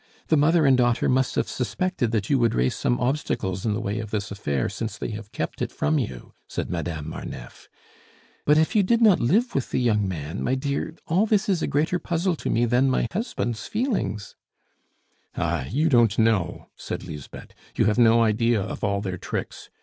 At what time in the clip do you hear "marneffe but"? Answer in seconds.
7.07-8.57